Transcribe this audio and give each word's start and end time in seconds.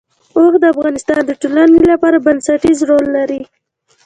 اوښ 0.37 0.53
د 0.61 0.65
افغانستان 0.73 1.21
د 1.25 1.31
ټولنې 1.41 1.81
لپاره 1.91 2.23
بنسټيز 2.25 2.79
رول 2.89 3.05
لري. 3.17 3.41